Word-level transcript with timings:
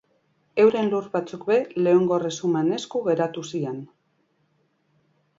Euren 0.61 0.87
lur 0.93 1.09
batzuk 1.15 1.43
ere 1.55 1.83
Leongo 1.87 2.15
erresumaren 2.17 2.71
esku 2.77 3.01
geratu 3.09 3.43
ziren. 3.51 3.77